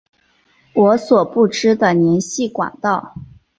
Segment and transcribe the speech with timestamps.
[0.73, 3.13] 我所不知的联系管道